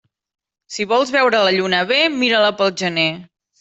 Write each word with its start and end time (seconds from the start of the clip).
Si 0.77 0.87
vols 0.93 1.13
veure 1.17 1.43
la 1.45 1.53
lluna 1.59 1.85
bé, 1.95 2.03
mira-la 2.19 2.53
pel 2.61 2.77
gener. 2.85 3.09